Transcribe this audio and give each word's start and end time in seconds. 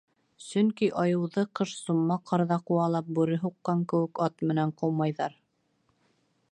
Сөнки 0.43 0.87
айыуҙы, 1.03 1.43
ҡыш 1.59 1.73
сумма 1.81 2.17
ҡарҙа 2.31 2.57
ҡыуалап, 2.69 3.13
бүре 3.19 3.39
һуҡҡан 3.45 3.85
кеүек, 3.93 4.25
ат 4.29 4.45
менән 4.53 4.77
ҡыумайҙар. 4.83 5.39